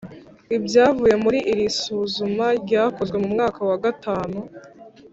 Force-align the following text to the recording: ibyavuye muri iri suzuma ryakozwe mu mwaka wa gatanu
ibyavuye 0.57 1.15
muri 1.23 1.39
iri 1.51 1.65
suzuma 1.79 2.45
ryakozwe 2.63 3.15
mu 3.23 3.27
mwaka 3.33 3.59
wa 3.69 3.77
gatanu 3.83 4.37